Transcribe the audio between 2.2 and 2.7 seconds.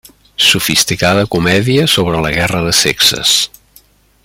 la guerra